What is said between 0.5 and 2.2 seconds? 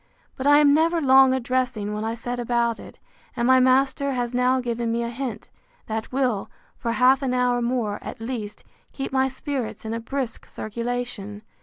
am never long a dressing, when I